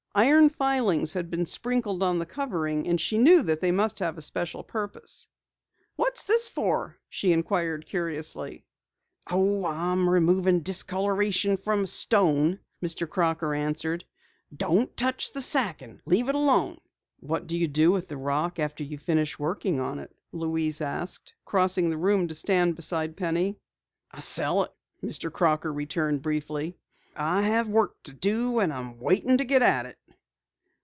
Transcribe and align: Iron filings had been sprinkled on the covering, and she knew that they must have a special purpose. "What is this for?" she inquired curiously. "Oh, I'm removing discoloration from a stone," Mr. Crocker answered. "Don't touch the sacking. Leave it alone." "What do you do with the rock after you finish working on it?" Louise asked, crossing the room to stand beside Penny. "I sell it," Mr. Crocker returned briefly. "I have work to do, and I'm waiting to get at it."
Iron 0.13 0.49
filings 0.49 1.13
had 1.13 1.31
been 1.31 1.45
sprinkled 1.45 2.03
on 2.03 2.19
the 2.19 2.25
covering, 2.25 2.85
and 2.85 2.99
she 2.99 3.17
knew 3.17 3.43
that 3.43 3.61
they 3.61 3.71
must 3.71 3.99
have 3.99 4.17
a 4.17 4.21
special 4.21 4.61
purpose. 4.61 5.29
"What 5.95 6.17
is 6.17 6.23
this 6.23 6.49
for?" 6.49 6.97
she 7.07 7.31
inquired 7.31 7.85
curiously. 7.85 8.65
"Oh, 9.27 9.65
I'm 9.65 10.09
removing 10.09 10.63
discoloration 10.63 11.55
from 11.55 11.85
a 11.85 11.87
stone," 11.87 12.59
Mr. 12.83 13.09
Crocker 13.09 13.53
answered. 13.55 14.03
"Don't 14.53 14.97
touch 14.97 15.31
the 15.31 15.41
sacking. 15.41 16.01
Leave 16.05 16.27
it 16.27 16.35
alone." 16.35 16.79
"What 17.21 17.47
do 17.47 17.55
you 17.57 17.69
do 17.69 17.91
with 17.91 18.09
the 18.09 18.17
rock 18.17 18.59
after 18.59 18.83
you 18.83 18.97
finish 18.97 19.39
working 19.39 19.79
on 19.79 19.97
it?" 19.99 20.13
Louise 20.33 20.81
asked, 20.81 21.33
crossing 21.45 21.89
the 21.89 21.95
room 21.97 22.27
to 22.27 22.35
stand 22.35 22.75
beside 22.75 23.15
Penny. 23.15 23.57
"I 24.11 24.19
sell 24.19 24.63
it," 24.63 24.73
Mr. 25.01 25.31
Crocker 25.31 25.71
returned 25.71 26.21
briefly. 26.21 26.75
"I 27.15 27.43
have 27.43 27.69
work 27.69 27.93
to 28.03 28.13
do, 28.13 28.59
and 28.59 28.73
I'm 28.73 28.99
waiting 28.99 29.37
to 29.37 29.45
get 29.45 29.61
at 29.61 29.85
it." 29.85 29.97